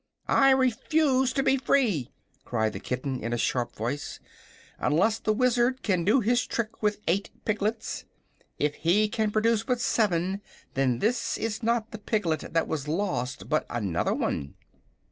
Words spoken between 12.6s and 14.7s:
was lost, but another one."